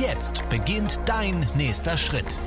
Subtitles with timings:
[0.00, 2.38] Jetzt beginnt dein nächster Schritt.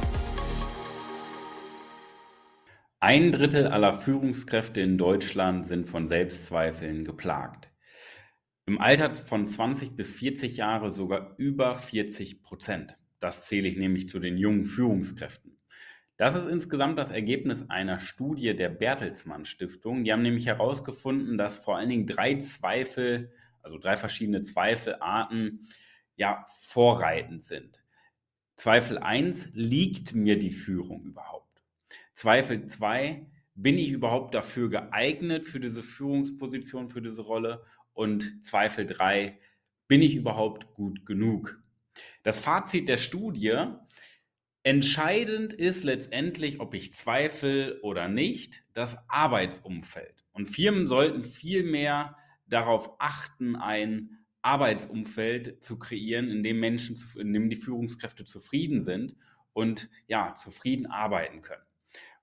[3.00, 7.72] Ein Drittel aller Führungskräfte in Deutschland sind von Selbstzweifeln geplagt.
[8.66, 12.98] Im Alter von 20 bis 40 Jahre sogar über 40 Prozent.
[13.20, 15.60] Das zähle ich nämlich zu den jungen Führungskräften.
[16.18, 20.04] Das ist insgesamt das Ergebnis einer Studie der Bertelsmann Stiftung.
[20.04, 25.68] Die haben nämlich herausgefunden, dass vor allen Dingen drei Zweifel, also drei verschiedene Zweifelarten,
[26.16, 27.84] ja, vorreitend sind.
[28.56, 31.62] Zweifel 1, liegt mir die Führung überhaupt?
[32.14, 37.64] Zweifel 2, bin ich überhaupt dafür geeignet, für diese Führungsposition, für diese Rolle?
[37.94, 39.40] Und Zweifel 3,
[39.88, 41.62] bin ich überhaupt gut genug?
[42.24, 43.66] Das Fazit der Studie,
[44.64, 50.26] entscheidend ist letztendlich, ob ich zweifle oder nicht, das Arbeitsumfeld.
[50.32, 57.34] Und Firmen sollten viel mehr darauf achten, ein Arbeitsumfeld zu kreieren, in dem Menschen, in
[57.34, 59.16] dem die Führungskräfte zufrieden sind
[59.54, 61.64] und ja, zufrieden arbeiten können.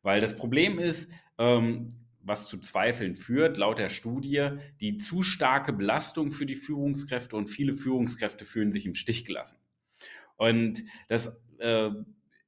[0.03, 1.89] Weil das Problem ist, ähm,
[2.21, 4.51] was zu Zweifeln führt, laut der Studie,
[4.81, 9.59] die zu starke Belastung für die Führungskräfte und viele Führungskräfte fühlen sich im Stich gelassen.
[10.37, 11.91] Und das äh,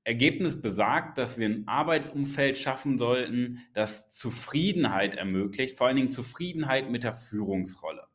[0.05, 6.91] Ergebnis besagt, dass wir ein Arbeitsumfeld schaffen sollten, das Zufriedenheit ermöglicht, vor allen Dingen Zufriedenheit
[6.91, 8.06] mit der Führungsrolle.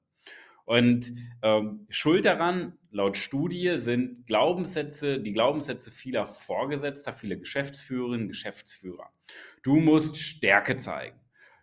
[0.69, 9.09] Und ähm, schuld daran, laut Studie, sind Glaubenssätze, die Glaubenssätze vieler Vorgesetzter, vieler Geschäftsführerinnen, Geschäftsführer.
[9.63, 11.19] Du musst Stärke zeigen.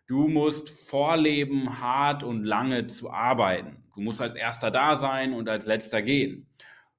[0.08, 3.84] Du musst vorleben, hart und lange zu arbeiten.
[3.94, 6.48] Du musst als erster da sein und als letzter gehen.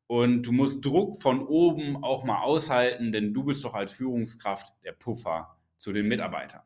[0.08, 4.72] Und du musst Druck von oben auch mal aushalten, denn du bist doch als Führungskraft
[4.86, 6.62] der Puffer zu den Mitarbeitern.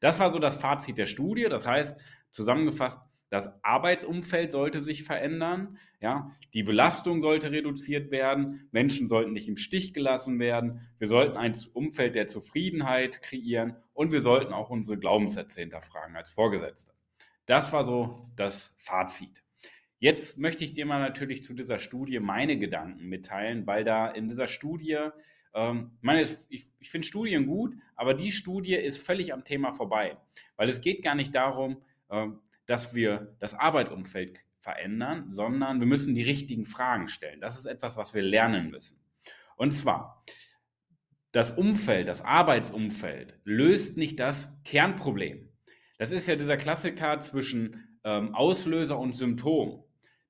[0.00, 1.46] Das war so das Fazit der Studie.
[1.48, 1.96] Das heißt,
[2.32, 3.00] zusammengefasst,
[3.30, 5.78] das Arbeitsumfeld sollte sich verändern.
[6.00, 8.68] Ja, die Belastung sollte reduziert werden.
[8.72, 10.88] Menschen sollten nicht im Stich gelassen werden.
[10.98, 16.30] Wir sollten ein Umfeld der Zufriedenheit kreieren und wir sollten auch unsere Glaubenssätze hinterfragen als
[16.30, 16.92] Vorgesetzte.
[17.46, 19.44] Das war so das Fazit.
[20.00, 24.28] Jetzt möchte ich dir mal natürlich zu dieser Studie meine Gedanken mitteilen, weil da in
[24.28, 24.98] dieser Studie,
[25.54, 30.16] ähm, meine, ich, ich finde Studien gut, aber die Studie ist völlig am Thema vorbei,
[30.56, 36.14] weil es geht gar nicht darum, ähm, dass wir das Arbeitsumfeld verändern, sondern wir müssen
[36.14, 37.40] die richtigen Fragen stellen.
[37.40, 38.96] Das ist etwas, was wir lernen müssen.
[39.56, 40.24] Und zwar,
[41.32, 45.48] das Umfeld, das Arbeitsumfeld löst nicht das Kernproblem.
[45.98, 49.82] Das ist ja dieser Klassiker zwischen ähm, Auslöser und Symptom.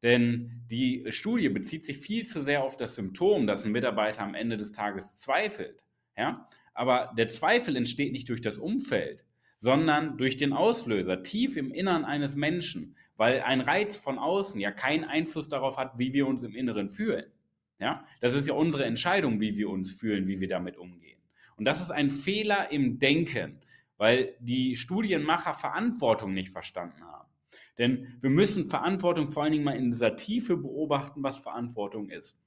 [0.02, 4.34] Denn die Studie bezieht sich viel zu sehr auf das Symptom, dass ein Mitarbeiter am
[4.34, 5.84] Ende des Tages zweifelt.
[6.16, 6.48] Ja?
[6.72, 9.26] Aber der Zweifel entsteht nicht durch das Umfeld,
[9.60, 14.70] sondern durch den Auslöser tief im Innern eines Menschen, weil ein Reiz von außen ja
[14.72, 17.26] keinen Einfluss darauf hat, wie wir uns im Inneren fühlen.
[17.78, 21.20] Ja, das ist ja unsere Entscheidung, wie wir uns fühlen, wie wir damit umgehen.
[21.56, 23.60] Und das ist ein Fehler im Denken,
[23.98, 27.28] weil die Studienmacher Verantwortung nicht verstanden haben.
[27.76, 32.38] Denn wir müssen Verantwortung vor allen Dingen mal in dieser Tiefe beobachten, was Verantwortung ist.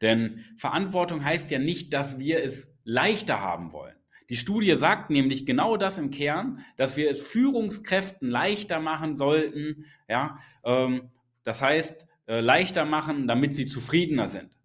[0.00, 3.96] Denn Verantwortung heißt ja nicht, dass wir es leichter haben wollen.
[4.30, 9.84] Die Studie sagt nämlich genau das im Kern, dass wir es Führungskräften leichter machen sollten,
[10.08, 11.10] ja, ähm,
[11.42, 14.56] das heißt, äh, leichter machen, damit sie zufriedener sind.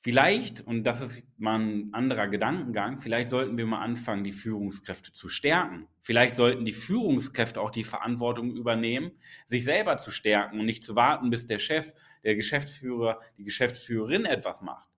[0.00, 5.12] Vielleicht, und das ist mal ein anderer Gedankengang, vielleicht sollten wir mal anfangen, die Führungskräfte
[5.12, 5.88] zu stärken.
[6.00, 9.12] Vielleicht sollten die Führungskräfte auch die Verantwortung übernehmen,
[9.46, 14.26] sich selber zu stärken und nicht zu warten, bis der Chef, der Geschäftsführer, die Geschäftsführerin
[14.26, 14.93] etwas macht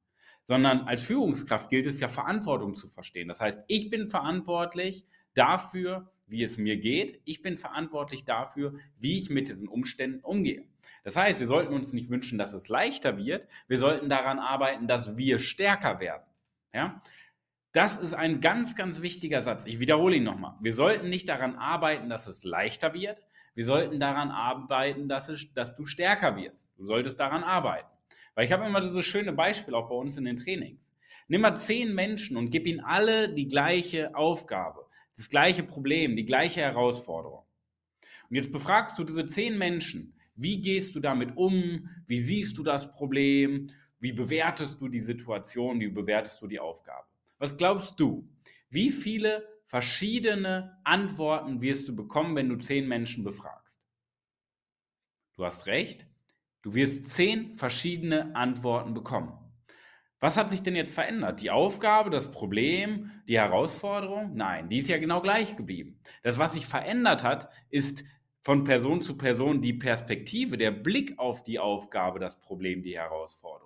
[0.47, 3.27] sondern als Führungskraft gilt es ja Verantwortung zu verstehen.
[3.27, 5.05] Das heißt, ich bin verantwortlich
[5.35, 7.21] dafür, wie es mir geht.
[7.25, 10.65] Ich bin verantwortlich dafür, wie ich mit diesen Umständen umgehe.
[11.03, 13.49] Das heißt, wir sollten uns nicht wünschen, dass es leichter wird.
[13.67, 16.25] Wir sollten daran arbeiten, dass wir stärker werden.
[16.73, 17.03] Ja?
[17.73, 19.67] Das ist ein ganz, ganz wichtiger Satz.
[19.67, 20.55] Ich wiederhole ihn nochmal.
[20.61, 23.21] Wir sollten nicht daran arbeiten, dass es leichter wird.
[23.55, 26.71] Wir sollten daran arbeiten, dass, es, dass du stärker wirst.
[26.77, 27.89] Du solltest daran arbeiten.
[28.37, 30.93] Weil ich habe immer dieses schöne Beispiel auch bei uns in den Trainings.
[31.27, 34.87] Nimm mal zehn Menschen und gib ihnen alle die gleiche Aufgabe,
[35.17, 37.45] das gleiche Problem, die gleiche Herausforderung.
[38.29, 41.89] Und jetzt befragst du diese zehn Menschen, wie gehst du damit um?
[42.07, 43.69] Wie siehst du das Problem?
[43.99, 45.81] Wie bewertest du die Situation?
[45.81, 47.07] Wie bewertest du die Aufgabe?
[47.39, 48.29] Was glaubst du?
[48.69, 53.81] Wie viele verschiedene Antworten wirst du bekommen, wenn du zehn Menschen befragst?
[55.37, 56.07] Du hast recht.
[56.67, 59.33] Du wirst zehn verschiedene Antworten bekommen.
[60.19, 61.41] Was hat sich denn jetzt verändert?
[61.41, 64.33] Die Aufgabe, das Problem, die Herausforderung?
[64.35, 66.01] Nein, die ist ja genau gleich geblieben.
[66.25, 68.03] Das, was sich verändert hat, ist
[68.43, 73.66] von Person zu Person die Perspektive, der Blick auf die Aufgabe, das Problem, die Herausforderung.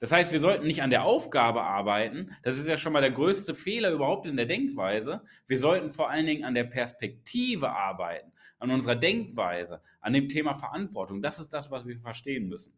[0.00, 2.30] Das heißt, wir sollten nicht an der Aufgabe arbeiten.
[2.42, 5.22] Das ist ja schon mal der größte Fehler überhaupt in der Denkweise.
[5.46, 10.54] Wir sollten vor allen Dingen an der Perspektive arbeiten, an unserer Denkweise, an dem Thema
[10.54, 11.22] Verantwortung.
[11.22, 12.72] Das ist das, was wir verstehen müssen.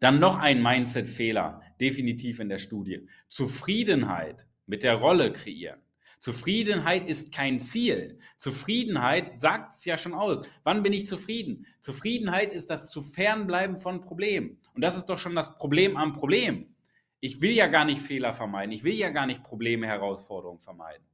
[0.00, 3.08] Dann noch ein Mindset-Fehler, definitiv in der Studie.
[3.28, 5.80] Zufriedenheit mit der Rolle kreieren.
[6.18, 8.18] Zufriedenheit ist kein Ziel.
[8.36, 10.40] Zufriedenheit sagt es ja schon aus.
[10.64, 11.66] Wann bin ich zufrieden?
[11.80, 14.60] Zufriedenheit ist das zu fernbleiben von Problemen.
[14.74, 16.74] Und das ist doch schon das Problem am Problem.
[17.20, 18.72] Ich will ja gar nicht Fehler vermeiden.
[18.72, 21.04] Ich will ja gar nicht Probleme, Herausforderungen vermeiden.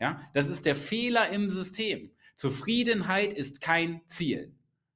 [0.00, 2.10] Ja, das ist der Fehler im System.
[2.34, 4.54] Zufriedenheit ist kein Ziel.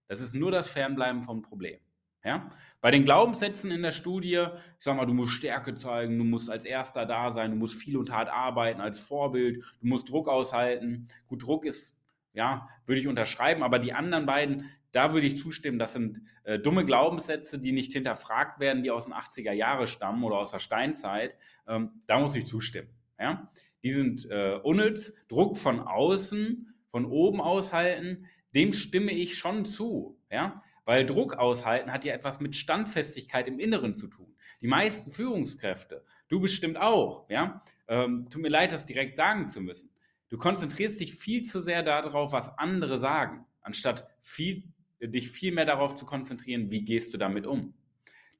[0.08, 1.80] Das ist nur das Fernbleiben von Problemen.
[2.24, 2.50] Ja?
[2.80, 4.46] Bei den Glaubenssätzen in der Studie,
[4.78, 7.74] ich sag mal, du musst Stärke zeigen, du musst als Erster da sein, du musst
[7.74, 11.08] viel und hart arbeiten als Vorbild, du musst Druck aushalten.
[11.26, 11.98] Gut, Druck ist,
[12.32, 16.58] ja, würde ich unterschreiben, aber die anderen beiden, da würde ich zustimmen, das sind äh,
[16.58, 20.58] dumme Glaubenssätze, die nicht hinterfragt werden, die aus den 80er Jahren stammen oder aus der
[20.58, 21.36] Steinzeit.
[21.68, 22.88] Ähm, da muss ich zustimmen.
[23.18, 23.50] Ja?
[23.82, 30.18] Die sind äh, unnütz, Druck von außen, von oben aushalten, dem stimme ich schon zu.
[30.30, 30.62] Ja?
[30.90, 34.34] Weil Druck aushalten hat ja etwas mit Standfestigkeit im Inneren zu tun.
[34.60, 39.60] Die meisten Führungskräfte, du bestimmt auch, ja, ähm, tut mir leid, das direkt sagen zu
[39.60, 39.94] müssen.
[40.30, 44.64] Du konzentrierst dich viel zu sehr darauf, was andere sagen, anstatt viel,
[45.00, 47.72] dich viel mehr darauf zu konzentrieren, wie gehst du damit um.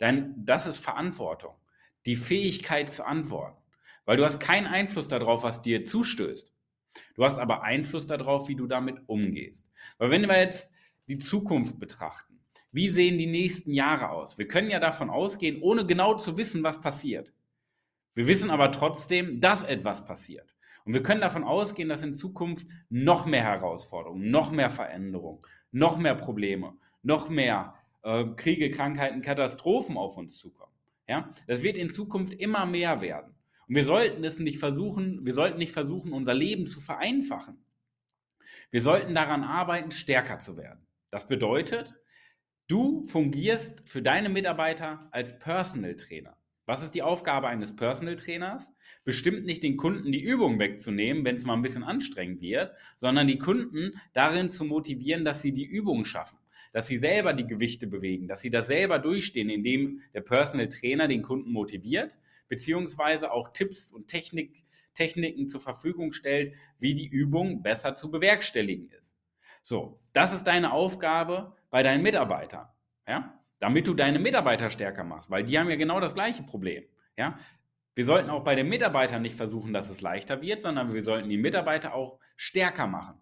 [0.01, 1.55] Denn das ist Verantwortung,
[2.05, 3.63] die Fähigkeit zu antworten.
[4.07, 6.53] Weil du hast keinen Einfluss darauf, was dir zustößt.
[7.15, 9.71] Du hast aber Einfluss darauf, wie du damit umgehst.
[9.99, 10.73] Weil wenn wir jetzt
[11.07, 12.40] die Zukunft betrachten,
[12.73, 14.39] wie sehen die nächsten Jahre aus?
[14.39, 17.33] Wir können ja davon ausgehen, ohne genau zu wissen, was passiert.
[18.15, 20.55] Wir wissen aber trotzdem, dass etwas passiert.
[20.85, 25.99] Und wir können davon ausgehen, dass in Zukunft noch mehr Herausforderungen, noch mehr Veränderungen, noch
[25.99, 30.73] mehr Probleme, noch mehr äh, Kriege, Krankheiten, Katastrophen auf uns zukommen.
[31.07, 31.33] Ja?
[31.47, 33.35] Das wird in Zukunft immer mehr werden.
[33.69, 37.65] Und wir sollten es nicht versuchen, wir sollten nicht versuchen, unser Leben zu vereinfachen.
[38.71, 40.87] Wir sollten daran arbeiten, stärker zu werden.
[41.11, 41.95] Das bedeutet,
[42.71, 46.37] Du fungierst für deine Mitarbeiter als Personal Trainer.
[46.67, 48.73] Was ist die Aufgabe eines Personal Trainers?
[49.03, 53.27] Bestimmt nicht den Kunden die Übung wegzunehmen, wenn es mal ein bisschen anstrengend wird, sondern
[53.27, 56.39] die Kunden darin zu motivieren, dass sie die Übung schaffen,
[56.73, 61.09] dass sie selber die Gewichte bewegen, dass sie das selber durchstehen, indem der Personal Trainer
[61.09, 62.17] den Kunden motiviert,
[62.47, 64.63] beziehungsweise auch Tipps und Technik,
[64.95, 69.10] Techniken zur Verfügung stellt, wie die Übung besser zu bewerkstelligen ist.
[69.63, 72.69] So, das ist deine Aufgabe bei deinen Mitarbeitern,
[73.07, 76.85] ja, damit du deine Mitarbeiter stärker machst, weil die haben ja genau das gleiche Problem,
[77.17, 77.37] ja.
[77.95, 81.29] Wir sollten auch bei den Mitarbeitern nicht versuchen, dass es leichter wird, sondern wir sollten
[81.29, 83.21] die Mitarbeiter auch stärker machen.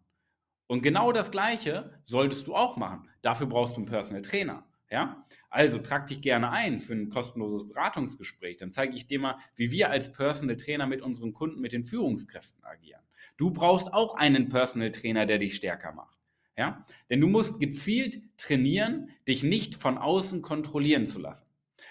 [0.69, 3.09] Und genau das Gleiche solltest du auch machen.
[3.23, 4.67] Dafür brauchst du einen Personal Trainer.
[4.91, 5.27] Ja?
[5.51, 8.59] Also trag dich gerne ein für ein kostenloses Beratungsgespräch.
[8.59, 11.85] Dann zeige ich dir mal, wie wir als Personal Trainer mit unseren Kunden, mit den
[11.85, 13.03] Führungskräften agieren.
[13.39, 16.18] Du brauchst auch einen Personal Trainer, der dich stärker macht.
[16.59, 16.85] Ja?
[17.09, 21.47] Denn du musst gezielt trainieren, dich nicht von außen kontrollieren zu lassen.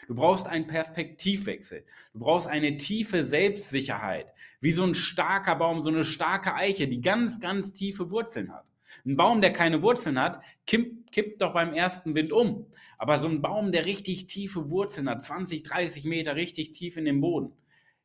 [0.07, 1.85] Du brauchst einen Perspektivwechsel.
[2.13, 4.27] Du brauchst eine tiefe Selbstsicherheit,
[4.59, 8.65] wie so ein starker Baum, so eine starke Eiche, die ganz, ganz tiefe Wurzeln hat.
[9.05, 12.67] Ein Baum, der keine Wurzeln hat, kippt, kippt doch beim ersten Wind um.
[12.97, 17.05] Aber so ein Baum, der richtig tiefe Wurzeln hat, 20, 30 Meter richtig tief in
[17.05, 17.53] den Boden,